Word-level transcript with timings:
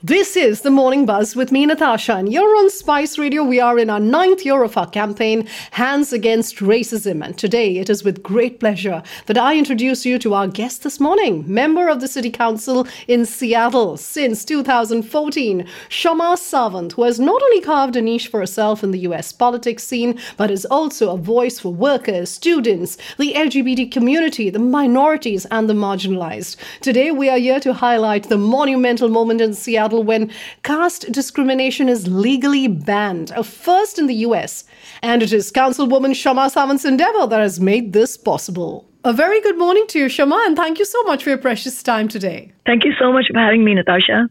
This 0.00 0.36
is 0.36 0.60
the 0.60 0.70
Morning 0.70 1.06
Buzz 1.06 1.34
with 1.34 1.50
me, 1.50 1.66
Natasha, 1.66 2.14
and 2.14 2.32
you're 2.32 2.56
on 2.58 2.70
Spice 2.70 3.18
Radio. 3.18 3.42
We 3.42 3.58
are 3.58 3.80
in 3.80 3.90
our 3.90 3.98
ninth 3.98 4.46
year 4.46 4.62
of 4.62 4.76
our 4.76 4.88
campaign, 4.88 5.48
Hands 5.72 6.12
Against 6.12 6.58
Racism. 6.58 7.20
And 7.24 7.36
today 7.36 7.78
it 7.78 7.90
is 7.90 8.04
with 8.04 8.22
great 8.22 8.60
pleasure 8.60 9.02
that 9.26 9.36
I 9.36 9.58
introduce 9.58 10.06
you 10.06 10.20
to 10.20 10.34
our 10.34 10.46
guest 10.46 10.84
this 10.84 11.00
morning, 11.00 11.42
member 11.52 11.88
of 11.88 12.00
the 12.00 12.06
City 12.06 12.30
Council 12.30 12.86
in 13.08 13.26
Seattle 13.26 13.96
since 13.96 14.44
2014, 14.44 15.66
Kshama 15.88 16.36
Sawant, 16.36 16.92
who 16.92 17.02
has 17.02 17.18
not 17.18 17.42
only 17.42 17.60
carved 17.60 17.96
a 17.96 18.00
niche 18.00 18.28
for 18.28 18.38
herself 18.38 18.84
in 18.84 18.92
the 18.92 19.00
US 19.00 19.32
politics 19.32 19.82
scene, 19.82 20.16
but 20.36 20.48
is 20.48 20.64
also 20.66 21.12
a 21.12 21.18
voice 21.18 21.58
for 21.58 21.74
workers, 21.74 22.30
students, 22.30 22.98
the 23.18 23.32
LGBT 23.32 23.90
community, 23.90 24.48
the 24.48 24.60
minorities, 24.60 25.44
and 25.46 25.68
the 25.68 25.74
marginalized. 25.74 26.54
Today 26.82 27.10
we 27.10 27.28
are 27.28 27.38
here 27.38 27.58
to 27.58 27.72
highlight 27.72 28.28
the 28.28 28.38
monumental 28.38 29.08
moment 29.08 29.40
in 29.40 29.54
Seattle 29.54 29.87
when 29.96 30.30
caste 30.62 31.10
discrimination 31.10 31.88
is 31.88 32.06
legally 32.06 32.68
banned, 32.68 33.30
a 33.34 33.42
first 33.42 33.98
in 33.98 34.06
the 34.06 34.14
US. 34.26 34.64
And 35.02 35.22
it 35.22 35.32
is 35.32 35.50
Councilwoman 35.50 36.12
Kshama 36.12 36.50
Sawant's 36.50 36.84
endeavor 36.84 37.26
that 37.26 37.40
has 37.40 37.60
made 37.60 37.92
this 37.92 38.16
possible. 38.16 38.88
A 39.04 39.12
very 39.12 39.40
good 39.40 39.56
morning 39.56 39.86
to 39.88 39.98
you, 40.00 40.06
Kshama, 40.06 40.44
and 40.46 40.56
thank 40.56 40.78
you 40.78 40.84
so 40.84 41.02
much 41.04 41.22
for 41.22 41.30
your 41.30 41.38
precious 41.38 41.82
time 41.82 42.08
today. 42.08 42.52
Thank 42.66 42.84
you 42.84 42.92
so 42.98 43.12
much 43.12 43.26
for 43.32 43.38
having 43.38 43.64
me, 43.64 43.74
Natasha. 43.74 44.28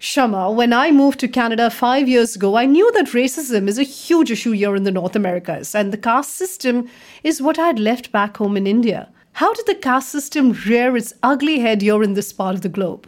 Kshama, 0.00 0.54
when 0.54 0.72
I 0.72 0.90
moved 0.90 1.20
to 1.20 1.28
Canada 1.28 1.68
five 1.70 2.08
years 2.08 2.34
ago, 2.34 2.56
I 2.56 2.64
knew 2.64 2.90
that 2.92 3.08
racism 3.08 3.68
is 3.68 3.78
a 3.78 3.82
huge 3.84 4.30
issue 4.30 4.52
here 4.52 4.74
in 4.74 4.84
the 4.84 4.90
North 4.90 5.14
Americas, 5.14 5.74
and 5.74 5.92
the 5.92 5.98
caste 5.98 6.34
system 6.34 6.88
is 7.22 7.42
what 7.42 7.58
I 7.58 7.66
had 7.66 7.78
left 7.78 8.10
back 8.10 8.38
home 8.38 8.56
in 8.56 8.66
India. 8.66 9.10
How 9.34 9.52
did 9.52 9.66
the 9.66 9.74
caste 9.74 10.08
system 10.08 10.52
rear 10.66 10.96
its 10.96 11.12
ugly 11.22 11.58
head 11.58 11.82
here 11.82 12.02
in 12.02 12.14
this 12.14 12.32
part 12.32 12.54
of 12.54 12.62
the 12.62 12.70
globe? 12.70 13.06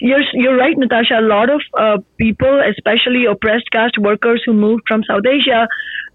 You're 0.00 0.22
you're 0.32 0.56
right, 0.56 0.76
Natasha. 0.76 1.18
A 1.18 1.22
lot 1.22 1.50
of 1.50 1.60
uh, 1.78 1.98
people, 2.18 2.60
especially 2.68 3.24
oppressed 3.24 3.70
caste 3.70 3.98
workers 3.98 4.42
who 4.44 4.52
moved 4.52 4.82
from 4.88 5.02
South 5.04 5.24
Asia, 5.26 5.68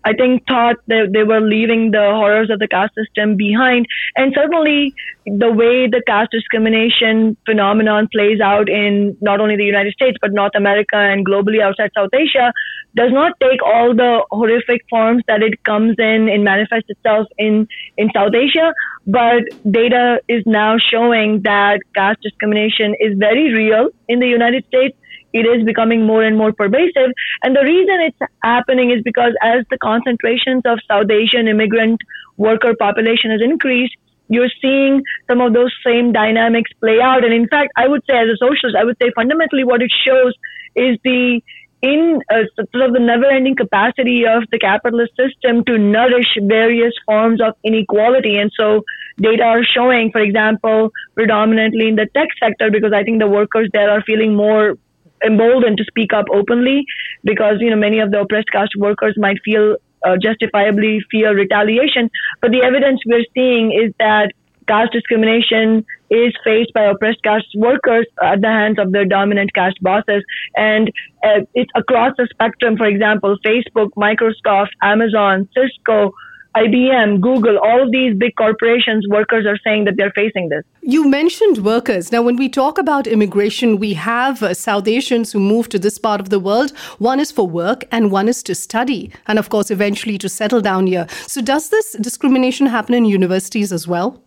I 0.05 0.13
think 0.13 0.47
thought 0.47 0.75
that 0.87 1.09
they 1.13 1.23
were 1.23 1.41
leaving 1.41 1.91
the 1.91 2.11
horrors 2.13 2.51
of 2.51 2.59
the 2.59 2.67
caste 2.67 2.93
system 2.93 3.35
behind. 3.35 3.87
And 4.15 4.33
certainly, 4.35 4.93
the 5.25 5.51
way 5.51 5.87
the 5.87 6.01
caste 6.05 6.29
discrimination 6.31 7.35
phenomenon 7.45 8.07
plays 8.13 8.39
out 8.39 8.69
in 8.69 9.17
not 9.21 9.41
only 9.41 9.55
the 9.55 9.63
United 9.63 9.93
States 9.93 10.17
but 10.21 10.31
North 10.31 10.51
America 10.55 10.95
and 10.95 11.25
globally 11.25 11.61
outside 11.61 11.89
South 11.95 12.13
Asia 12.13 12.53
does 12.95 13.11
not 13.11 13.33
take 13.41 13.61
all 13.65 13.95
the 13.95 14.23
horrific 14.31 14.81
forms 14.89 15.23
that 15.27 15.41
it 15.41 15.63
comes 15.63 15.95
in 15.97 16.29
and 16.29 16.43
manifests 16.43 16.89
itself 16.89 17.27
in 17.37 17.67
in 17.97 18.09
South 18.13 18.33
Asia. 18.35 18.73
But 19.07 19.43
data 19.69 20.19
is 20.27 20.43
now 20.45 20.77
showing 20.77 21.41
that 21.43 21.79
caste 21.95 22.21
discrimination 22.21 22.95
is 22.99 23.17
very 23.17 23.51
real 23.53 23.89
in 24.07 24.19
the 24.19 24.27
United 24.27 24.65
States. 24.67 24.95
It 25.35 25.45
is 25.53 25.65
becoming 25.65 26.05
more 26.05 26.23
and 26.23 26.37
more 26.37 26.53
pervasive. 26.53 27.11
And 27.43 27.51
the 27.53 27.65
reason 27.73 27.95
it's 28.07 28.31
happening 28.41 28.91
is 28.95 29.01
because 29.03 29.33
as 29.43 29.65
the 29.69 29.77
concentrations 29.77 30.63
of 30.65 30.79
South 30.87 31.09
Asian 31.11 31.49
immigrant 31.49 31.99
worker 32.37 32.73
population 32.79 33.31
has 33.31 33.41
increased, 33.41 33.95
you're 34.29 34.53
seeing 34.61 35.03
some 35.29 35.41
of 35.41 35.53
those 35.53 35.73
same 35.85 36.13
dynamics 36.13 36.71
play 36.79 36.99
out. 37.01 37.25
And 37.25 37.33
in 37.33 37.47
fact, 37.49 37.71
I 37.75 37.87
would 37.89 38.03
say 38.09 38.15
as 38.17 38.29
a 38.35 38.37
socialist, 38.37 38.77
I 38.79 38.85
would 38.85 38.97
say 39.01 39.11
fundamentally 39.13 39.65
what 39.65 39.81
it 39.81 39.91
shows 40.07 40.33
is 40.75 40.97
the 41.03 41.41
in 41.81 42.21
uh, 42.31 42.45
sort 42.55 42.83
of 42.87 42.93
the 42.93 42.99
never-ending 42.99 43.55
capacity 43.55 44.25
of 44.25 44.43
the 44.51 44.57
capitalist 44.57 45.11
system 45.19 45.63
to 45.65 45.77
nourish 45.77 46.31
various 46.41 46.93
forms 47.05 47.41
of 47.41 47.53
inequality. 47.63 48.37
And 48.37 48.51
so 48.57 48.81
data 49.21 49.43
are 49.43 49.63
showing, 49.63 50.11
for 50.11 50.21
example, 50.21 50.91
predominantly 51.13 51.89
in 51.89 51.95
the 51.95 52.07
tech 52.15 52.29
sector, 52.41 52.71
because 52.71 52.93
I 52.93 53.03
think 53.03 53.19
the 53.19 53.27
workers 53.27 53.69
there 53.73 53.91
are 53.91 54.01
feeling 54.01 54.35
more 54.35 54.77
emboldened 55.25 55.77
to 55.77 55.83
speak 55.85 56.13
up 56.13 56.25
openly 56.31 56.85
because, 57.23 57.57
you 57.59 57.69
know, 57.69 57.75
many 57.75 57.99
of 57.99 58.11
the 58.11 58.19
oppressed 58.21 58.51
caste 58.51 58.75
workers 58.77 59.15
might 59.17 59.37
feel 59.43 59.77
uh, 60.05 60.15
justifiably 60.21 60.99
fear 61.11 61.35
retaliation. 61.35 62.09
But 62.41 62.51
the 62.51 62.61
evidence 62.61 63.01
we're 63.05 63.25
seeing 63.33 63.71
is 63.71 63.93
that 63.99 64.31
caste 64.67 64.91
discrimination 64.91 65.85
is 66.09 66.33
faced 66.43 66.73
by 66.73 66.83
oppressed 66.83 67.23
caste 67.23 67.47
workers 67.55 68.05
at 68.21 68.41
the 68.41 68.47
hands 68.47 68.77
of 68.79 68.91
their 68.91 69.05
dominant 69.05 69.53
caste 69.53 69.81
bosses. 69.81 70.23
And 70.55 70.91
uh, 71.23 71.41
it's 71.53 71.71
across 71.75 72.13
the 72.17 72.27
spectrum. 72.31 72.77
For 72.77 72.85
example, 72.85 73.37
Facebook, 73.45 73.89
Microsoft, 73.97 74.73
Amazon, 74.81 75.49
Cisco, 75.55 76.13
IBM, 76.55 77.19
Google, 77.19 77.57
all 77.57 77.83
of 77.83 77.91
these 77.91 78.15
big 78.15 78.35
corporations, 78.37 79.05
workers 79.09 79.45
are 79.45 79.57
saying 79.63 79.83
that 79.85 79.95
they're 79.97 80.13
facing 80.15 80.47
this. 80.47 80.63
You 80.81 81.07
mentioned 81.07 81.57
workers. 81.57 82.11
Now, 82.13 82.21
when 82.21 82.37
we 82.37 82.47
talk 82.47 82.77
about 82.77 83.07
immigration, 83.07 83.77
we 83.77 83.93
have 83.93 84.41
uh, 84.41 84.53
South 84.53 84.87
Asians 84.87 85.33
who 85.33 85.39
move 85.39 85.67
to 85.69 85.79
this 85.79 85.97
part 85.97 86.21
of 86.21 86.29
the 86.29 86.39
world. 86.39 86.71
One 86.97 87.19
is 87.19 87.29
for 87.29 87.45
work 87.45 87.83
and 87.91 88.09
one 88.09 88.29
is 88.29 88.41
to 88.43 88.55
study, 88.55 89.11
and 89.27 89.37
of 89.37 89.49
course, 89.49 89.69
eventually 89.69 90.17
to 90.19 90.29
settle 90.29 90.61
down 90.61 90.87
here. 90.87 91.07
So, 91.27 91.41
does 91.41 91.69
this 91.69 91.93
discrimination 91.99 92.67
happen 92.67 92.93
in 92.95 93.03
universities 93.03 93.73
as 93.73 93.85
well? 93.87 94.21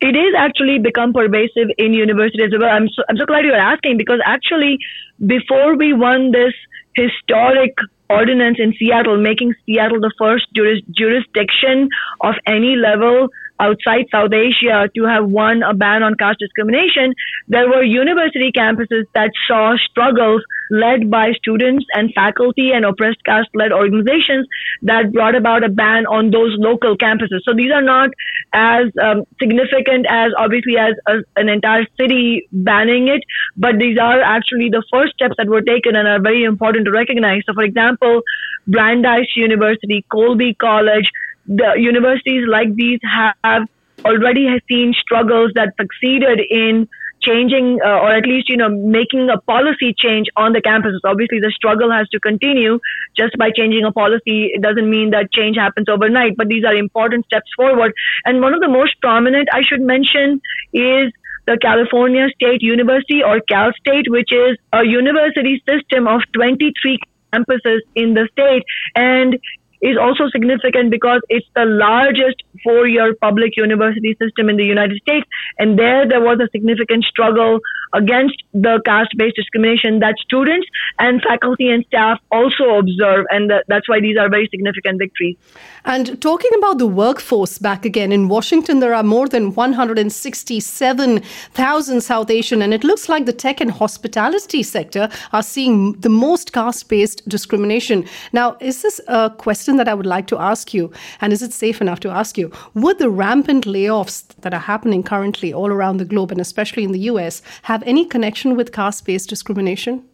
It 0.00 0.14
is 0.14 0.34
actually 0.36 0.78
become 0.78 1.14
pervasive 1.14 1.68
in 1.78 1.94
universities 1.94 2.50
as 2.52 2.60
well. 2.60 2.70
I'm 2.70 2.88
so, 2.88 3.02
I'm 3.08 3.16
so 3.16 3.24
glad 3.24 3.46
you're 3.46 3.54
asking 3.54 3.96
because 3.96 4.20
actually, 4.26 4.78
before 5.26 5.76
we 5.76 5.94
won 5.94 6.32
this 6.32 6.52
historic 6.94 7.74
ordinance 8.10 8.58
in 8.58 8.74
Seattle, 8.78 9.16
making 9.16 9.54
Seattle 9.64 10.00
the 10.00 10.12
first 10.18 10.46
juris- 10.54 10.82
jurisdiction 10.90 11.88
of 12.20 12.34
any 12.46 12.76
level 12.76 13.28
outside 13.60 14.06
South 14.10 14.32
Asia 14.32 14.88
to 14.96 15.04
have 15.04 15.28
won 15.28 15.62
a 15.62 15.74
ban 15.74 16.02
on 16.02 16.14
caste 16.14 16.38
discrimination, 16.40 17.14
there 17.48 17.68
were 17.68 17.82
university 17.82 18.50
campuses 18.56 19.04
that 19.14 19.30
saw 19.46 19.76
struggles 19.90 20.42
led 20.70 21.10
by 21.10 21.32
students 21.32 21.84
and 21.94 22.12
faculty 22.14 22.70
and 22.72 22.84
oppressed 22.84 23.22
caste 23.24 23.50
led 23.54 23.72
organizations 23.72 24.46
that 24.82 25.12
brought 25.12 25.34
about 25.34 25.64
a 25.64 25.68
ban 25.68 26.06
on 26.06 26.30
those 26.30 26.54
local 26.58 26.96
campuses. 26.96 27.40
So 27.44 27.54
these 27.54 27.72
are 27.72 27.82
not 27.82 28.10
as 28.52 28.86
um, 29.02 29.24
significant 29.40 30.06
as 30.08 30.32
obviously 30.38 30.76
as 30.78 30.94
a, 31.06 31.18
an 31.36 31.48
entire 31.48 31.86
city 32.00 32.48
banning 32.52 33.08
it, 33.08 33.22
but 33.56 33.78
these 33.78 33.98
are 33.98 34.20
actually 34.20 34.70
the 34.70 34.82
first 34.92 35.12
steps 35.14 35.34
that 35.38 35.48
were 35.48 35.62
taken 35.62 35.96
and 35.96 36.08
are 36.08 36.22
very 36.22 36.44
important 36.44 36.86
to 36.86 36.92
recognize. 36.92 37.42
So, 37.46 37.52
for 37.54 37.64
example, 37.64 38.22
Brandeis 38.66 39.26
University, 39.36 40.04
Colby 40.10 40.54
College, 40.54 41.10
the 41.46 41.74
universities 41.76 42.44
like 42.48 42.74
these 42.74 43.00
have 43.02 43.66
already 44.04 44.48
seen 44.68 44.92
struggles 44.94 45.52
that 45.54 45.74
succeeded 45.80 46.40
in 46.50 46.88
changing 47.22 47.78
uh, 47.84 48.00
or 48.00 48.12
at 48.16 48.24
least 48.24 48.48
you 48.48 48.56
know 48.56 48.68
making 48.70 49.28
a 49.28 49.38
policy 49.42 49.94
change 49.96 50.26
on 50.36 50.52
the 50.52 50.60
campuses. 50.60 51.00
Obviously 51.04 51.38
the 51.38 51.52
struggle 51.54 51.90
has 51.92 52.08
to 52.08 52.20
continue. 52.20 52.78
Just 53.16 53.36
by 53.36 53.50
changing 53.50 53.84
a 53.84 53.92
policy 53.92 54.50
it 54.54 54.62
doesn't 54.62 54.88
mean 54.88 55.10
that 55.10 55.30
change 55.32 55.56
happens 55.56 55.88
overnight 55.88 56.36
but 56.36 56.48
these 56.48 56.64
are 56.64 56.74
important 56.74 57.26
steps 57.26 57.50
forward. 57.56 57.92
And 58.24 58.40
one 58.40 58.54
of 58.54 58.60
the 58.60 58.68
most 58.68 58.94
prominent 59.00 59.48
i 59.52 59.60
should 59.62 59.82
mention 59.82 60.40
is 60.72 61.12
the 61.46 61.58
California 61.60 62.28
State 62.34 62.62
University 62.62 63.22
or 63.24 63.40
Cal 63.40 63.72
State, 63.80 64.06
which 64.08 64.30
is 64.32 64.56
a 64.72 64.84
university 64.84 65.62
system 65.68 66.06
of 66.06 66.20
23 66.34 66.98
campuses 67.32 67.80
in 67.94 68.14
the 68.14 68.28
state. 68.32 68.62
And 68.94 69.38
is 69.82 69.96
also 70.00 70.28
significant 70.30 70.90
because 70.90 71.20
it's 71.28 71.46
the 71.54 71.64
largest 71.64 72.42
four 72.62 72.86
year 72.86 73.14
public 73.20 73.56
university 73.56 74.16
system 74.20 74.48
in 74.48 74.56
the 74.56 74.64
United 74.64 75.00
States. 75.02 75.26
And 75.58 75.78
there, 75.78 76.06
there 76.08 76.20
was 76.20 76.38
a 76.40 76.48
significant 76.52 77.04
struggle 77.04 77.60
against 77.92 78.42
the 78.52 78.80
caste 78.84 79.16
based 79.16 79.36
discrimination 79.36 80.00
that 80.00 80.16
students 80.18 80.66
and 80.98 81.22
faculty 81.22 81.70
and 81.70 81.84
staff 81.86 82.18
also 82.30 82.78
observe. 82.78 83.26
And 83.30 83.52
that's 83.68 83.88
why 83.88 84.00
these 84.00 84.16
are 84.16 84.28
very 84.28 84.48
significant 84.50 84.98
victories. 84.98 85.36
And 85.84 86.20
talking 86.20 86.50
about 86.58 86.78
the 86.78 86.86
workforce 86.86 87.58
back 87.58 87.84
again, 87.84 88.12
in 88.12 88.28
Washington, 88.28 88.80
there 88.80 88.94
are 88.94 89.02
more 89.02 89.28
than 89.28 89.54
167,000 89.54 92.00
South 92.00 92.30
Asian, 92.30 92.62
and 92.62 92.74
it 92.74 92.84
looks 92.84 93.08
like 93.08 93.26
the 93.26 93.32
tech 93.32 93.60
and 93.60 93.70
hospitality 93.70 94.62
sector 94.62 95.08
are 95.32 95.42
seeing 95.42 95.92
the 96.00 96.08
most 96.08 96.52
caste 96.52 96.88
based 96.88 97.28
discrimination. 97.28 98.04
Now, 98.32 98.56
is 98.60 98.82
this 98.82 99.00
a 99.08 99.30
question 99.30 99.76
that 99.76 99.88
I 99.88 99.94
would 99.94 100.06
like 100.06 100.26
to 100.28 100.38
ask 100.38 100.72
you? 100.74 100.92
And 101.20 101.32
is 101.32 101.42
it 101.42 101.52
safe 101.52 101.80
enough 101.80 102.00
to 102.00 102.10
ask 102.10 102.36
you? 102.36 102.52
Would 102.74 102.98
the 102.98 103.08
rampant 103.08 103.64
layoffs 103.64 104.24
that 104.42 104.52
are 104.52 104.60
happening 104.60 105.02
currently 105.02 105.52
all 105.52 105.70
around 105.70 105.96
the 105.96 106.04
globe, 106.04 106.30
and 106.30 106.40
especially 106.40 106.84
in 106.84 106.92
the 106.92 107.00
US, 107.00 107.42
have 107.62 107.79
any 107.84 108.04
connection 108.04 108.56
with 108.56 108.72
caste 108.72 109.06
based 109.06 109.28
discrimination? 109.28 110.04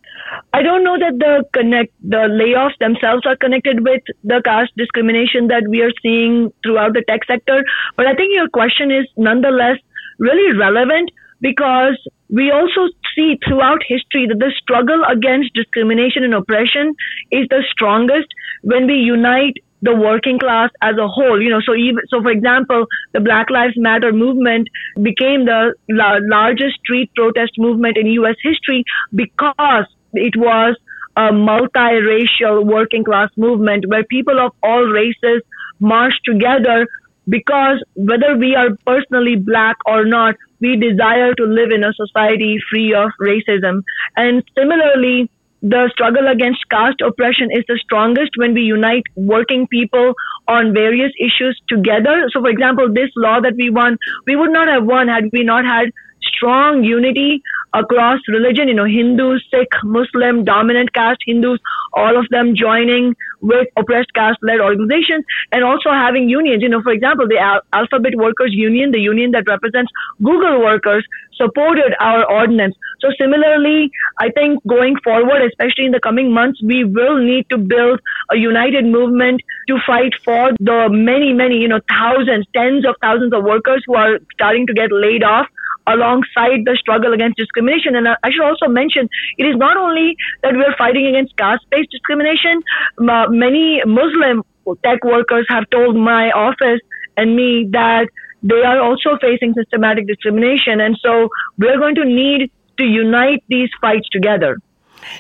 I 0.53 0.63
don't 0.63 0.85
know 0.85 0.99
that 0.99 1.19
the 1.19 1.45
connect 1.53 1.93
the 2.03 2.29
layoffs 2.41 2.79
themselves 2.79 3.27
are 3.27 3.37
connected 3.37 3.85
with 3.85 4.03
the 4.25 4.41
caste 4.45 4.73
discrimination 4.77 5.49
that 5.49 5.69
we 5.69 5.83
are 5.83 5.93
seeing 6.03 6.53
throughout 6.63 6.95
the 6.95 7.03
tech 7.09 7.21
sector, 7.27 7.63
but 7.97 8.07
I 8.07 8.15
think 8.15 8.35
your 8.35 8.49
question 8.49 8.91
is 8.91 9.07
nonetheless 9.17 9.79
really 10.19 10.57
relevant 10.57 11.11
because 11.41 11.99
we 12.31 12.51
also 12.51 12.89
see 13.15 13.39
throughout 13.47 13.83
history 13.87 14.27
that 14.27 14.39
the 14.39 14.53
struggle 14.61 15.03
against 15.09 15.55
discrimination 15.55 16.25
and 16.25 16.35
oppression 16.35 16.95
is 17.31 17.47
the 17.51 17.63
strongest 17.71 18.27
when 18.63 18.87
we 18.87 18.95
unite 18.95 19.59
the 19.83 19.95
working 19.95 20.39
class 20.39 20.71
as 20.83 20.97
a 20.97 21.07
whole 21.07 21.41
you 21.41 21.51
know 21.51 21.61
so 21.65 21.75
even 21.75 22.03
so 22.09 22.23
for 22.23 22.31
example 22.31 22.87
the 23.13 23.21
black 23.21 23.51
lives 23.51 23.75
matter 23.77 24.13
movement 24.13 24.69
became 25.03 25.45
the 25.45 25.75
la- 25.91 26.19
largest 26.23 26.77
street 26.79 27.11
protest 27.15 27.53
movement 27.59 27.97
in 27.97 28.07
US 28.07 28.37
history 28.43 28.85
because 29.15 29.87
it 30.15 30.35
was 30.37 30.77
a 31.17 31.31
multiracial 31.33 32.65
working 32.65 33.05
class 33.05 33.31
movement 33.37 33.85
where 33.89 34.05
people 34.05 34.39
of 34.39 34.53
all 34.63 34.85
races 34.85 35.43
marched 35.81 36.21
together 36.25 36.87
because 37.29 37.83
whether 37.95 38.37
we 38.37 38.55
are 38.55 38.71
personally 38.87 39.37
black 39.37 39.77
or 39.87 40.05
not, 40.05 40.37
we 40.61 40.77
desire 40.77 41.35
to 41.35 41.45
live 41.45 41.71
in 41.71 41.85
a 41.85 41.93
society 41.95 42.59
free 42.71 42.95
of 42.95 43.11
racism. 43.21 43.83
And 44.17 44.45
similarly, 44.57 45.31
the 45.69 45.91
struggle 45.93 46.29
against 46.29 46.61
caste 46.71 47.01
oppression 47.01 47.49
is 47.51 47.65
the 47.67 47.79
strongest 47.83 48.31
when 48.37 48.55
we 48.55 48.63
unite 48.63 49.03
working 49.17 49.67
people 49.67 50.15
on 50.47 50.73
various 50.73 51.13
issues 51.19 51.61
together. 51.69 52.29
So, 52.33 52.41
for 52.41 52.49
example, 52.49 52.93
this 52.93 53.11
law 53.17 53.41
that 53.41 53.55
we 53.59 53.71
won, 53.71 53.99
we 54.27 54.37
would 54.37 54.53
not 54.53 54.69
have 54.69 54.85
won 54.85 55.09
had 55.09 55.25
we 55.33 55.43
not 55.43 55.65
had 55.65 55.91
strong 56.23 56.85
unity 56.85 57.43
across 57.75 58.21
religion, 58.29 58.69
you 58.69 58.75
know, 58.75 58.85
Hindu, 58.85 59.39
Sikh, 59.51 59.73
Muslim, 59.85 60.45
dominant 60.45 60.93
caste 60.93 61.21
Hindus, 61.27 61.59
all 61.95 62.17
of 62.19 62.27
them 62.31 62.55
joining 62.55 63.15
with 63.43 63.69
oppressed 63.77 64.13
caste 64.15 64.39
led 64.43 64.61
organizations 64.61 65.25
and 65.53 65.63
also 65.65 65.91
having 65.91 66.29
unions. 66.29 66.63
You 66.63 66.69
know, 66.69 66.83
for 66.83 66.93
example, 66.93 67.27
the 67.29 67.39
Al- 67.39 67.63
Alphabet 67.73 68.15
Workers 68.17 68.53
Union, 68.53 68.93
the 68.93 69.01
union 69.01 69.33
that 69.33 69.45
represents 69.47 69.91
Google 70.23 70.61
workers, 70.61 71.07
supported 71.37 71.95
our 72.01 72.25
ordinance. 72.31 72.75
So 73.01 73.09
similarly, 73.21 73.91
I 74.19 74.31
think 74.31 74.61
going 74.67 74.97
forward, 75.05 75.43
especially 75.43 75.85
in 75.85 75.93
the 75.93 76.01
coming 76.01 76.33
months, 76.33 76.61
we 76.65 76.85
will 76.85 77.19
need 77.19 77.47
to 77.51 77.59
build 77.59 78.01
a 78.33 78.37
united 78.37 78.87
movement 78.87 79.43
to 79.69 79.79
fight 79.87 80.13
for 80.25 80.53
the 80.61 80.89
many, 80.91 81.33
many, 81.33 81.57
you 81.57 81.69
know, 81.69 81.81
thousands, 81.91 82.47
tens 82.57 82.87
of 82.87 82.95
thousands 83.03 83.35
of 83.35 83.45
workers 83.45 83.83
who 83.87 83.97
are 83.97 84.19
starting 84.33 84.67
to 84.67 84.73
get 84.73 84.91
laid 84.91 85.23
off 85.23 85.47
alongside 85.87 86.65
the 86.65 86.77
struggle 86.81 87.13
against 87.13 87.37
discrimination. 87.37 87.95
And 87.97 88.09
I 88.09 88.31
should 88.31 88.45
also 88.45 88.67
mention, 88.69 89.09
it 89.39 89.45
is 89.45 89.57
not 89.57 89.77
only 89.77 90.17
that 90.43 90.55
we're 90.55 90.77
fighting 90.77 91.07
against 91.07 91.37
caste-based 91.37 91.91
discrimination. 91.91 92.63
Uh, 92.99 93.27
many 93.29 93.83
Muslim 93.87 94.43
tech 94.85 95.05
workers 95.05 95.47
have 95.49 95.69
told 95.71 95.97
my 95.97 96.31
office 96.33 96.81
and 97.17 97.37
me 97.37 97.69
that 97.71 98.09
they 98.43 98.63
are 98.63 98.81
also 98.81 99.17
facing 99.21 99.55
systematic 99.55 100.07
discrimination. 100.07 100.81
And 100.81 100.99
so 101.03 101.29
we're 101.59 101.79
going 101.79 101.95
to 101.97 102.05
need 102.05 102.51
to 102.79 102.85
unite 102.85 103.43
these 103.49 103.71
fights 103.81 104.09
together. 104.11 104.59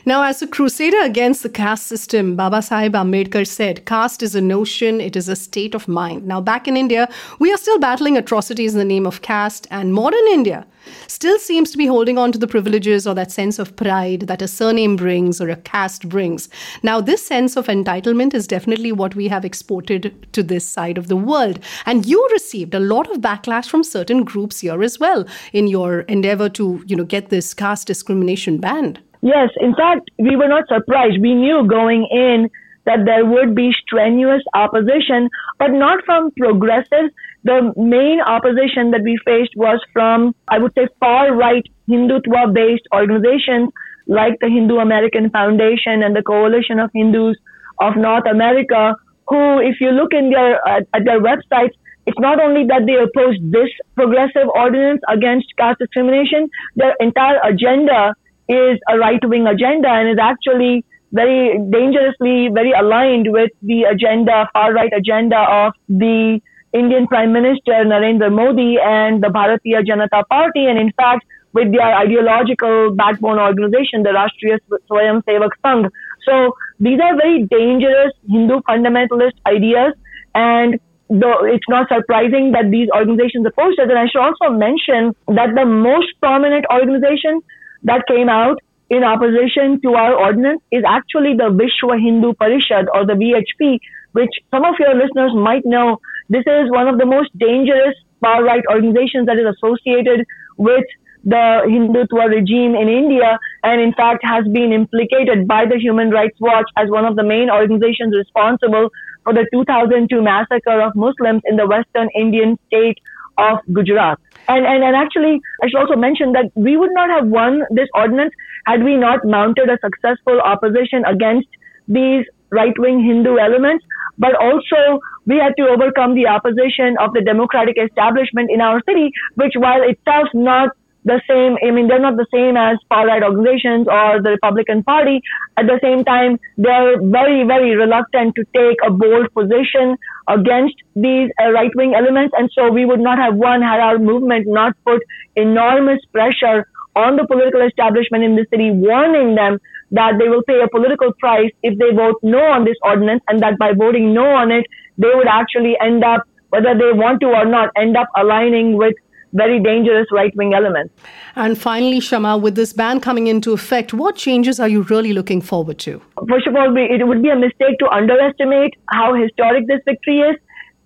Now, 0.05 0.23
as 0.23 0.43
a 0.43 0.47
crusader 0.47 1.01
against 1.01 1.43
the 1.43 1.49
caste 1.49 1.87
system, 1.87 2.37
Baba 2.37 2.63
Sahib 2.63 2.93
Ambedkar 2.93 3.47
said, 3.47 3.85
caste 3.87 4.23
is 4.23 4.35
a 4.35 4.41
notion, 4.41 5.01
it 5.01 5.17
is 5.17 5.29
a 5.29 5.37
state 5.37 5.75
of 5.75 5.89
mind. 5.89 6.27
Now, 6.27 6.41
back 6.41 6.69
in 6.69 6.77
India, 6.77 7.09
we 7.39 7.53
are 7.53 7.57
still 7.57 7.79
battling 7.79 8.17
atrocities 8.17 8.75
in 8.75 8.79
the 8.79 8.85
name 8.85 9.07
of 9.07 9.23
caste, 9.23 9.67
and 9.71 9.95
modern 9.95 10.27
India 10.29 10.67
still 11.09 11.39
seems 11.39 11.71
to 11.71 11.79
be 11.79 11.87
holding 11.87 12.19
on 12.19 12.33
to 12.33 12.39
the 12.39 12.47
privileges 12.47 13.07
or 13.07 13.15
that 13.15 13.33
sense 13.33 13.59
of 13.59 13.75
pride 13.77 14.21
that 14.23 14.43
a 14.43 14.49
surname 14.49 14.97
brings 14.97 15.41
or 15.41 15.49
a 15.49 15.57
caste 15.57 16.09
brings. 16.09 16.49
Now, 16.83 17.01
this 17.01 17.27
sense 17.27 17.57
of 17.57 17.67
entitlement 17.67 18.35
is 18.35 18.47
definitely 18.47 18.93
what 18.93 19.15
we 19.15 19.29
have 19.29 19.45
exported 19.45 20.27
to 20.33 20.43
this 20.43 20.67
side 20.67 20.99
of 20.99 21.09
the 21.09 21.17
world. 21.17 21.59
And 21.87 22.07
you 22.07 22.27
received 22.33 22.75
a 22.75 22.81
lot 22.81 23.11
of 23.11 23.21
backlash 23.21 23.69
from 23.69 23.83
certain 23.83 24.25
groups 24.25 24.61
here 24.61 24.83
as 24.83 24.99
well 24.99 25.27
in 25.53 25.67
your 25.67 26.01
endeavor 26.03 26.49
to, 26.51 26.83
you 26.87 26.97
know, 26.97 27.05
get 27.05 27.31
this 27.31 27.55
caste 27.55 27.87
discrimination 27.87 28.59
banned. 28.59 29.01
Yes, 29.27 29.51
in 29.59 29.75
fact, 29.75 30.09
we 30.19 30.37
were 30.37 30.47
not 30.47 30.69
surprised. 30.69 31.21
We 31.21 31.35
knew 31.35 31.67
going 31.67 32.07
in 32.13 32.49
that 32.85 33.01
there 33.05 33.27
would 33.27 33.57
be 33.57 33.73
strenuous 33.73 34.43
opposition, 34.55 35.29
but 35.59 35.73
not 35.73 36.05
from 36.05 36.31
progressives. 36.39 37.11
The 37.43 37.73
main 37.77 38.21
opposition 38.21 38.93
that 38.93 39.03
we 39.03 39.19
faced 39.25 39.57
was 39.57 39.81
from, 39.93 40.33
I 40.47 40.61
would 40.61 40.73
say, 40.79 40.87
far 41.01 41.35
right 41.35 41.67
Hindutva 41.91 42.55
based 42.55 42.87
organizations 42.95 43.71
like 44.07 44.39
the 44.41 44.49
Hindu 44.49 44.77
American 44.77 45.29
Foundation 45.31 46.05
and 46.05 46.15
the 46.15 46.23
Coalition 46.23 46.79
of 46.79 46.91
Hindus 46.95 47.37
of 47.81 47.97
North 47.97 48.31
America, 48.31 48.95
who, 49.27 49.59
if 49.59 49.81
you 49.81 49.91
look 49.91 50.13
in 50.15 50.31
their, 50.31 50.65
uh, 50.69 50.83
at 50.95 51.05
their 51.05 51.21
websites, 51.21 51.75
it's 52.07 52.21
not 52.21 52.41
only 52.41 52.65
that 52.69 52.87
they 52.87 52.95
oppose 52.95 53.35
this 53.43 53.71
progressive 53.97 54.47
ordinance 54.55 55.01
against 55.09 55.49
caste 55.59 55.81
discrimination, 55.81 56.49
their 56.77 56.95
entire 57.01 57.41
agenda 57.43 58.15
is 58.49 58.79
a 58.89 58.99
right 58.99 59.21
wing 59.25 59.47
agenda 59.47 59.89
and 59.89 60.09
is 60.09 60.19
actually 60.21 60.85
very 61.13 61.59
dangerously 61.71 62.49
very 62.53 62.73
aligned 62.73 63.31
with 63.31 63.51
the 63.63 63.85
agenda, 63.85 64.49
far 64.53 64.73
right 64.73 64.93
agenda 64.97 65.39
of 65.39 65.73
the 65.89 66.41
Indian 66.73 67.07
Prime 67.07 67.33
Minister 67.33 67.85
Narendra 67.93 68.31
Modi 68.31 68.77
and 68.79 69.23
the 69.23 69.29
Bharatiya 69.29 69.85
Janata 69.87 70.27
Party. 70.29 70.67
And 70.67 70.79
in 70.79 70.93
fact, 70.93 71.25
with 71.53 71.73
their 71.73 71.95
ideological 71.97 72.95
backbone 72.95 73.39
organization, 73.39 74.03
the 74.03 74.11
Rashtriya 74.11 74.59
Swayam 74.91 75.23
Sevak 75.25 75.55
Sangh. 75.65 75.89
So 76.29 76.55
these 76.81 77.01
are 77.01 77.17
very 77.17 77.45
dangerous 77.45 78.13
Hindu 78.29 78.61
fundamentalist 78.69 79.39
ideas. 79.47 79.95
And 80.35 80.79
though 81.09 81.45
it's 81.45 81.69
not 81.69 81.89
surprising 81.89 82.53
that 82.53 82.71
these 82.71 82.89
organizations 82.95 83.47
oppose 83.47 83.75
it. 83.79 83.89
And 83.89 83.99
I 83.99 84.07
should 84.07 84.21
also 84.21 84.51
mention 84.51 85.15
that 85.29 85.55
the 85.55 85.65
most 85.65 86.09
prominent 86.21 86.67
organization 86.71 87.41
that 87.83 88.07
came 88.07 88.29
out 88.29 88.59
in 88.91 89.03
opposition 89.03 89.81
to 89.83 89.95
our 89.95 90.15
ordinance 90.15 90.63
is 90.71 90.85
actually 90.87 91.35
the 91.35 91.51
Vishwa 91.51 92.01
Hindu 92.01 92.35
Parishad 92.35 92.87
or 92.95 93.05
the 93.05 93.15
VHP, 93.15 93.79
which 94.13 94.31
some 94.51 94.65
of 94.65 94.75
your 94.79 94.95
listeners 94.95 95.33
might 95.35 95.65
know. 95.65 95.99
This 96.29 96.45
is 96.47 96.71
one 96.71 96.89
of 96.89 96.99
the 96.99 97.07
most 97.07 97.37
dangerous 97.37 97.95
far 98.21 98.45
right 98.45 98.63
organizations 98.71 99.27
that 99.27 99.39
is 99.39 99.47
associated 99.57 100.25
with 100.57 100.85
the 101.25 101.67
Hindutva 101.67 102.31
regime 102.31 102.77
in 102.77 102.89
India 102.89 103.39
and 103.65 103.81
in 103.81 103.93
fact 103.95 104.25
has 104.25 104.47
been 104.47 104.73
implicated 104.73 105.49
by 105.49 105.67
the 105.67 105.77
Human 105.77 106.11
Rights 106.11 106.39
Watch 106.41 106.71
as 106.77 106.89
one 106.89 107.05
of 107.05 107.17
the 107.17 107.25
main 107.25 107.51
organizations 107.51 108.15
responsible 108.17 108.91
for 109.25 109.35
the 109.35 109.45
2002 109.53 110.23
massacre 110.23 110.81
of 110.81 110.95
Muslims 110.95 111.43
in 111.47 111.57
the 111.57 111.67
western 111.67 112.09
Indian 112.15 112.57
state 112.69 112.99
of 113.39 113.59
Gujarat. 113.73 114.19
And, 114.49 114.65
and, 114.67 114.85
and 114.85 114.97
actually, 114.97 115.41
I 115.63 115.69
should 115.69 115.81
also 115.81 115.97
mention 115.97 116.33
that 116.33 116.51
we 116.55 116.77
would 116.77 116.93
not 116.93 117.11
have 117.11 117.27
won 117.27 117.63
this 117.71 117.89
ordinance 117.95 118.33
had 118.67 118.83
we 118.85 118.97
not 118.97 119.25
mounted 119.25 119.69
a 119.69 119.79
successful 119.83 120.41
opposition 120.41 121.05
against 121.05 121.49
these 121.89 122.25
right 122.51 122.77
wing 122.79 123.05
Hindu 123.05 123.39
elements. 123.39 123.85
But 124.19 124.35
also, 124.37 125.01
we 125.27 125.37
had 125.37 125.55
to 125.59 125.69
overcome 125.69 126.15
the 126.15 126.27
opposition 126.27 126.97
of 126.99 127.13
the 127.13 127.21
democratic 127.21 127.77
establishment 127.77 128.51
in 128.51 128.61
our 128.61 128.81
city, 128.89 129.11
which, 129.35 129.53
while 129.57 129.83
itself 129.83 130.29
not 130.33 130.71
the 131.07 131.23
same. 131.31 131.57
I 131.63 131.71
mean, 131.71 131.87
they're 131.87 132.03
not 132.03 132.17
the 132.17 132.27
same 132.35 132.57
as 132.57 132.77
far 132.89 133.07
right 133.07 133.23
organizations 133.23 133.87
or 133.87 134.21
the 134.21 134.31
Republican 134.31 134.83
Party. 134.83 135.23
At 135.57 135.67
the 135.67 135.79
same 135.81 136.05
time, 136.05 136.39
they're 136.59 137.01
very, 137.01 137.47
very 137.47 137.77
reluctant 137.77 138.35
to 138.35 138.45
take 138.53 138.79
a 138.85 138.91
bold 138.91 139.33
position 139.33 139.97
against 140.29 140.75
these 140.97 141.31
uh, 141.41 141.53
right 141.53 141.71
wing 141.77 141.95
elements. 141.95 142.35
And 142.37 142.51
so 142.53 142.71
we 142.73 142.85
would 142.85 143.01
not 143.01 143.19
have 143.19 143.37
won 143.37 143.63
had 143.63 143.79
our 143.79 143.99
movement 143.99 144.47
not 144.49 144.75
put 144.85 145.01
enormous 145.37 146.05
pressure 146.13 146.67
on 146.97 147.15
the 147.15 147.27
political 147.27 147.63
establishment 147.63 148.25
in 148.25 148.35
the 148.35 148.47
city, 148.51 148.71
warning 148.73 149.37
them 149.37 149.61
that 149.93 150.19
they 150.19 150.29
will 150.29 150.43
pay 150.43 150.61
a 150.61 150.69
political 150.69 151.13
price 151.21 151.53
if 151.63 151.79
they 151.79 151.95
vote 151.95 152.19
no 152.23 152.41
on 152.41 152.65
this 152.65 152.77
ordinance 152.83 153.23
and 153.29 153.41
that 153.41 153.57
by 153.59 153.73
voting 153.73 154.13
no 154.13 154.27
on 154.27 154.51
it, 154.51 154.67
they 154.99 155.13
would 155.15 155.29
actually 155.29 155.77
end 155.81 156.03
up, 156.03 156.23
whether 156.49 156.75
they 156.75 156.91
want 156.93 157.21
to 157.21 157.29
or 157.29 157.45
not, 157.45 157.71
end 157.77 157.97
up 157.97 158.09
aligning 158.17 158.77
with 158.77 158.95
very 159.37 159.61
dangerous 159.61 160.07
right 160.11 160.35
wing 160.35 160.55
elements. 160.55 160.95
And 161.37 161.59
finally, 161.59 162.01
Kshama, 162.01 162.41
with 162.41 162.55
this 162.55 162.73
ban 162.73 163.01
coming 163.01 163.27
into 163.27 163.53
effect, 163.53 163.93
what 163.93 164.17
changes 164.17 164.59
are 164.59 164.69
you 164.69 164.83
really 164.83 165.13
looking 165.13 165.41
forward 165.41 165.79
to? 165.81 166.01
First 166.29 166.47
of 166.47 166.57
all, 166.57 166.75
it 166.77 167.07
would 167.07 167.23
be 167.23 167.29
a 167.29 167.37
mistake 167.37 167.79
to 167.81 167.89
underestimate 167.91 168.75
how 168.91 169.15
historic 169.15 169.67
this 169.67 169.81
victory 169.85 170.21
is. 170.21 170.37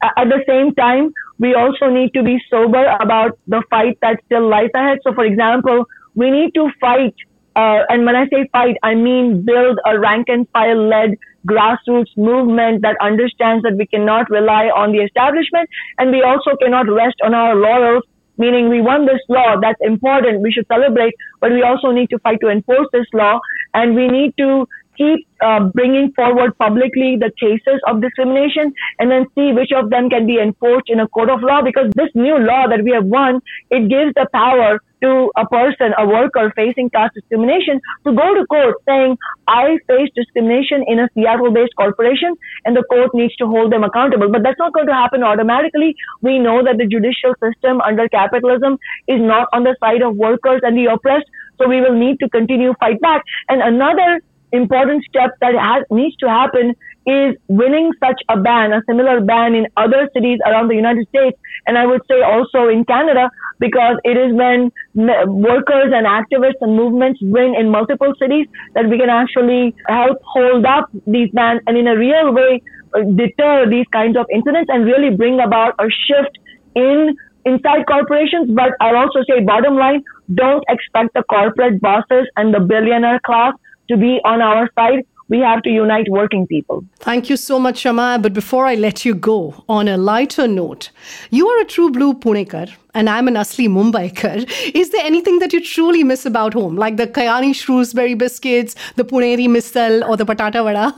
At 0.02 0.28
the 0.28 0.42
same 0.46 0.74
time, 0.74 1.12
we 1.38 1.54
also 1.54 1.88
need 1.88 2.12
to 2.14 2.22
be 2.22 2.38
sober 2.50 2.84
about 3.00 3.38
the 3.46 3.62
fight 3.70 3.98
that 4.02 4.20
still 4.26 4.48
lies 4.48 4.70
ahead. 4.74 4.98
So, 5.04 5.14
for 5.14 5.24
example, 5.24 5.84
we 6.14 6.30
need 6.30 6.54
to 6.54 6.70
fight, 6.80 7.14
uh, 7.54 7.80
and 7.88 8.04
when 8.04 8.16
I 8.16 8.26
say 8.28 8.48
fight, 8.52 8.76
I 8.82 8.94
mean 8.94 9.44
build 9.44 9.78
a 9.86 9.98
rank 9.98 10.28
and 10.28 10.48
file 10.50 10.88
led 10.88 11.16
grassroots 11.46 12.16
movement 12.16 12.82
that 12.82 12.96
understands 13.00 13.62
that 13.62 13.76
we 13.76 13.86
cannot 13.86 14.28
rely 14.30 14.66
on 14.66 14.92
the 14.92 14.98
establishment 14.98 15.68
and 15.98 16.10
we 16.10 16.22
also 16.22 16.56
cannot 16.62 16.86
rest 16.90 17.16
on 17.24 17.34
our 17.34 17.54
laurels 17.54 18.04
meaning 18.40 18.68
we 18.68 18.80
won 18.80 19.06
this 19.06 19.20
law. 19.28 19.56
That's 19.60 19.78
important. 19.82 20.40
We 20.40 20.50
should 20.50 20.66
celebrate, 20.66 21.14
but 21.40 21.52
we 21.52 21.62
also 21.62 21.92
need 21.92 22.10
to 22.10 22.18
fight 22.20 22.38
to 22.40 22.48
enforce 22.48 22.88
this 22.92 23.06
law, 23.12 23.38
and 23.74 23.94
we 23.94 24.08
need 24.08 24.34
to 24.38 24.66
keep 24.96 25.26
uh, 25.42 25.60
bringing 25.72 26.12
forward 26.12 26.56
publicly 26.58 27.16
the 27.18 27.30
cases 27.40 27.80
of 27.86 28.00
discrimination 28.00 28.72
and 28.98 29.10
then 29.10 29.26
see 29.34 29.52
which 29.52 29.72
of 29.74 29.90
them 29.90 30.10
can 30.10 30.26
be 30.26 30.38
enforced 30.38 30.88
in 30.88 31.00
a 31.00 31.08
court 31.08 31.30
of 31.30 31.42
law 31.42 31.62
because 31.62 31.90
this 31.94 32.10
new 32.14 32.38
law 32.38 32.66
that 32.68 32.82
we 32.84 32.92
have 32.92 33.04
won, 33.04 33.40
it 33.70 33.88
gives 33.88 34.12
the 34.14 34.26
power 34.32 34.80
to 35.02 35.30
a 35.36 35.46
person, 35.46 35.92
a 35.98 36.06
worker 36.06 36.52
facing 36.54 36.90
caste 36.90 37.14
discrimination 37.14 37.80
to 38.04 38.12
go 38.12 38.34
to 38.34 38.44
court 38.46 38.76
saying, 38.86 39.16
I 39.48 39.78
face 39.88 40.10
discrimination 40.14 40.84
in 40.86 41.00
a 41.00 41.08
Seattle 41.14 41.50
based 41.50 41.74
corporation 41.76 42.36
and 42.64 42.76
the 42.76 42.84
court 42.84 43.10
needs 43.14 43.34
to 43.36 43.46
hold 43.46 43.72
them 43.72 43.84
accountable. 43.84 44.30
But 44.30 44.42
that's 44.42 44.58
not 44.58 44.72
going 44.72 44.86
to 44.86 44.94
happen 44.94 45.22
automatically. 45.22 45.94
We 46.20 46.38
know 46.38 46.62
that 46.62 46.76
the 46.78 46.86
judicial 46.86 47.34
system 47.42 47.80
under 47.80 48.08
capitalism 48.08 48.78
is 49.08 49.20
not 49.20 49.48
on 49.52 49.64
the 49.64 49.76
side 49.80 50.02
of 50.02 50.16
workers 50.16 50.60
and 50.62 50.76
the 50.76 50.92
oppressed. 50.92 51.26
So 51.58 51.68
we 51.68 51.80
will 51.80 51.96
need 51.96 52.18
to 52.20 52.28
continue 52.28 52.72
fight 52.80 53.00
back. 53.00 53.22
And 53.48 53.60
another 53.60 54.20
important 54.52 55.04
step 55.04 55.30
that 55.40 55.54
has, 55.54 55.84
needs 55.90 56.16
to 56.16 56.28
happen 56.28 56.74
is 57.06 57.34
winning 57.48 57.90
such 57.98 58.20
a 58.28 58.38
ban, 58.38 58.72
a 58.72 58.82
similar 58.86 59.20
ban 59.20 59.54
in 59.54 59.66
other 59.76 60.08
cities 60.12 60.38
around 60.46 60.68
the 60.68 60.74
United 60.74 61.08
States, 61.08 61.38
and 61.66 61.78
I 61.78 61.86
would 61.86 62.02
say 62.10 62.20
also 62.22 62.68
in 62.68 62.84
Canada, 62.84 63.30
because 63.58 63.96
it 64.04 64.16
is 64.16 64.32
when 64.34 64.70
workers 64.94 65.92
and 65.94 66.06
activists 66.06 66.60
and 66.60 66.76
movements 66.76 67.20
win 67.22 67.54
in 67.58 67.70
multiple 67.70 68.12
cities 68.18 68.46
that 68.74 68.88
we 68.88 68.98
can 68.98 69.08
actually 69.08 69.74
help 69.88 70.18
hold 70.24 70.64
up 70.66 70.90
these 71.06 71.30
bans 71.32 71.60
and 71.66 71.76
in 71.76 71.86
a 71.86 71.96
real 71.96 72.32
way 72.32 72.62
uh, 72.94 73.00
deter 73.14 73.68
these 73.70 73.86
kinds 73.92 74.16
of 74.16 74.26
incidents 74.32 74.68
and 74.72 74.84
really 74.84 75.14
bring 75.14 75.40
about 75.40 75.74
a 75.78 75.88
shift 76.06 76.38
in 76.74 77.16
inside 77.44 77.86
corporations. 77.86 78.50
But 78.54 78.72
I'll 78.80 78.96
also 78.96 79.20
say 79.28 79.40
bottom 79.44 79.76
line, 79.76 80.02
don't 80.34 80.64
expect 80.68 81.14
the 81.14 81.22
corporate 81.24 81.80
bosses 81.80 82.28
and 82.36 82.52
the 82.52 82.60
billionaire 82.60 83.20
class 83.24 83.54
to 83.90 83.96
be 83.96 84.12
on 84.24 84.40
our 84.50 84.68
side 84.78 85.04
we 85.30 85.38
have 85.38 85.62
to 85.62 85.70
unite 85.70 86.08
working 86.10 86.46
people. 86.46 86.84
Thank 86.98 87.30
you 87.30 87.36
so 87.36 87.58
much, 87.58 87.84
Kshama. 87.84 88.20
But 88.20 88.32
before 88.32 88.66
I 88.66 88.74
let 88.74 89.04
you 89.04 89.14
go, 89.14 89.64
on 89.68 89.86
a 89.86 89.96
lighter 89.96 90.48
note, 90.48 90.90
you 91.30 91.48
are 91.48 91.60
a 91.60 91.64
true 91.64 91.90
blue 91.90 92.14
Punekar 92.14 92.68
and 92.94 93.08
I'm 93.08 93.28
an 93.28 93.34
Asli 93.34 93.68
Mumbaikar. 93.68 94.38
Is 94.74 94.90
there 94.90 95.04
anything 95.04 95.38
that 95.38 95.52
you 95.52 95.64
truly 95.64 96.02
miss 96.02 96.26
about 96.26 96.52
home, 96.54 96.76
like 96.76 96.96
the 96.96 97.06
Kayani 97.06 97.54
Shrewsbury 97.54 98.14
biscuits, 98.14 98.74
the 98.96 99.04
Puneri 99.04 99.46
misal, 99.46 100.06
or 100.08 100.16
the 100.16 100.26
batata 100.26 100.64
vada? 100.64 100.92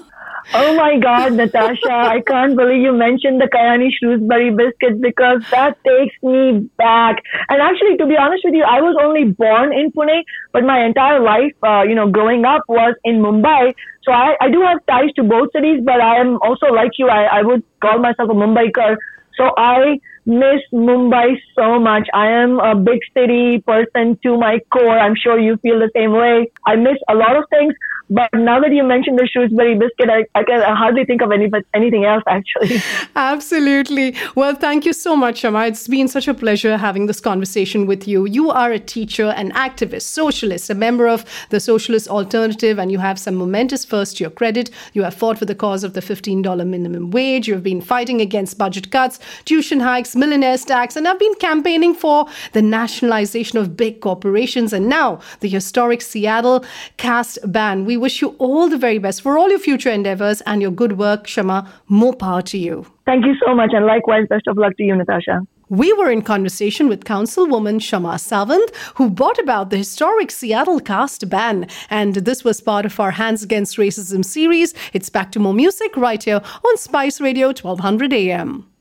Oh 0.54 0.74
my 0.76 0.98
God, 0.98 1.34
Natasha, 1.34 1.92
I 1.92 2.20
can't 2.26 2.56
believe 2.56 2.82
you 2.82 2.92
mentioned 2.92 3.40
the 3.40 3.46
Kayani 3.46 3.90
Shrewsbury 3.98 4.50
biscuits 4.50 5.00
because 5.00 5.40
that 5.50 5.78
takes 5.86 6.14
me 6.22 6.68
back. 6.76 7.22
And 7.48 7.62
actually, 7.62 7.96
to 7.96 8.06
be 8.06 8.16
honest 8.16 8.42
with 8.44 8.54
you, 8.54 8.64
I 8.64 8.80
was 8.80 8.96
only 9.00 9.24
born 9.24 9.72
in 9.72 9.90
Pune, 9.92 10.22
but 10.52 10.64
my 10.64 10.84
entire 10.84 11.20
life, 11.20 11.54
uh, 11.62 11.82
you 11.82 11.94
know, 11.94 12.10
growing 12.10 12.44
up 12.44 12.62
was 12.68 12.94
in 13.04 13.22
Mumbai. 13.22 13.74
So 14.02 14.12
I, 14.12 14.36
I 14.40 14.50
do 14.50 14.60
have 14.62 14.84
ties 14.86 15.12
to 15.16 15.22
both 15.22 15.52
cities, 15.52 15.80
but 15.84 16.00
I 16.00 16.16
am 16.20 16.38
also 16.42 16.66
like 16.66 16.92
you, 16.98 17.08
I, 17.08 17.38
I 17.38 17.42
would 17.42 17.62
call 17.80 17.98
myself 17.98 18.28
a 18.30 18.34
Mumbaikar. 18.34 18.96
So 19.36 19.50
I 19.56 20.00
miss 20.26 20.60
Mumbai 20.72 21.36
so 21.54 21.78
much. 21.78 22.08
I 22.14 22.28
am 22.28 22.60
a 22.60 22.74
big 22.74 23.00
city 23.14 23.60
person 23.66 24.18
to 24.22 24.36
my 24.36 24.60
core. 24.72 24.98
I'm 24.98 25.14
sure 25.16 25.38
you 25.38 25.56
feel 25.58 25.78
the 25.78 25.90
same 25.94 26.12
way. 26.12 26.50
I 26.66 26.76
miss 26.76 26.98
a 27.08 27.14
lot 27.14 27.36
of 27.36 27.44
things, 27.50 27.74
but 28.10 28.28
now 28.34 28.60
that 28.60 28.72
you 28.72 28.82
mentioned 28.82 29.18
the 29.18 29.26
Shrewsbury 29.26 29.74
biscuit, 29.78 30.10
I, 30.10 30.24
I 30.34 30.44
can 30.44 30.60
hardly 30.60 31.04
think 31.04 31.22
of 31.22 31.32
any, 31.32 31.50
anything 31.74 32.04
else, 32.04 32.22
actually. 32.26 32.80
Absolutely. 33.16 34.14
Well, 34.34 34.54
thank 34.54 34.84
you 34.84 34.92
so 34.92 35.16
much, 35.16 35.42
Kshama. 35.42 35.68
It's 35.68 35.88
been 35.88 36.08
such 36.08 36.28
a 36.28 36.34
pleasure 36.34 36.76
having 36.76 37.06
this 37.06 37.20
conversation 37.20 37.86
with 37.86 38.06
you. 38.06 38.26
You 38.26 38.50
are 38.50 38.72
a 38.72 38.78
teacher, 38.78 39.26
an 39.36 39.52
activist, 39.52 40.02
socialist, 40.02 40.70
a 40.70 40.74
member 40.74 41.08
of 41.08 41.24
the 41.50 41.60
Socialist 41.60 42.08
Alternative, 42.08 42.78
and 42.78 42.92
you 42.92 42.98
have 42.98 43.18
some 43.18 43.34
momentous 43.34 43.84
first 43.84 44.16
to 44.16 44.24
your 44.24 44.30
credit. 44.30 44.70
You 44.92 45.02
have 45.04 45.14
fought 45.14 45.38
for 45.38 45.44
the 45.44 45.54
cause 45.54 45.84
of 45.84 45.94
the 45.94 46.00
$15 46.00 46.66
minimum 46.66 47.10
wage. 47.10 47.48
You 47.48 47.54
have 47.54 47.62
been 47.62 47.80
fighting 47.80 48.20
against 48.20 48.58
budget 48.58 48.90
cuts, 48.90 49.18
tuition 49.44 49.80
hikes, 49.80 50.14
millionaires 50.14 50.64
tax, 50.64 50.96
and 50.96 51.06
have 51.06 51.18
been 51.18 51.34
campaigning 51.36 51.94
for 51.94 52.26
the 52.52 52.62
nationalization 52.62 53.58
of 53.58 53.76
big 53.76 54.00
corporations 54.00 54.72
and 54.72 54.88
now 54.88 55.20
the 55.40 55.48
historic 55.48 56.02
Seattle 56.02 56.64
caste 56.96 57.38
ban. 57.44 57.84
We 57.84 57.91
wish 57.96 58.20
you 58.20 58.36
all 58.38 58.68
the 58.68 58.78
very 58.78 58.98
best 58.98 59.22
for 59.22 59.38
all 59.38 59.48
your 59.50 59.58
future 59.58 59.90
endeavors 59.90 60.40
and 60.42 60.62
your 60.62 60.70
good 60.70 60.98
work, 60.98 61.26
Kshama. 61.26 61.66
More 61.88 62.14
power 62.14 62.42
to 62.42 62.58
you. 62.58 62.86
Thank 63.06 63.24
you 63.24 63.34
so 63.44 63.54
much, 63.54 63.70
and 63.72 63.86
likewise, 63.86 64.26
best 64.28 64.46
of 64.46 64.56
luck 64.56 64.76
to 64.76 64.82
you, 64.82 64.96
Natasha. 64.96 65.40
We 65.68 65.92
were 65.94 66.10
in 66.10 66.20
conversation 66.20 66.86
with 66.86 67.04
Councilwoman 67.04 67.76
Kshama 67.80 68.16
Sawant, 68.16 68.74
who 68.96 69.08
brought 69.08 69.38
about 69.38 69.70
the 69.70 69.78
historic 69.78 70.30
Seattle 70.30 70.80
caste 70.80 71.30
ban. 71.30 71.66
And 71.88 72.16
this 72.16 72.44
was 72.44 72.60
part 72.60 72.84
of 72.84 73.00
our 73.00 73.12
Hands 73.12 73.42
Against 73.42 73.78
Racism 73.78 74.22
series. 74.22 74.74
It's 74.92 75.08
back 75.08 75.32
to 75.32 75.38
more 75.38 75.54
music 75.54 75.96
right 75.96 76.22
here 76.22 76.42
on 76.66 76.76
Spice 76.76 77.22
Radio 77.22 77.48
1200 77.48 78.12
AM. 78.12 78.71